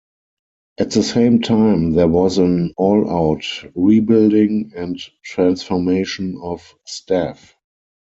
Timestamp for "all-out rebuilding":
2.75-4.71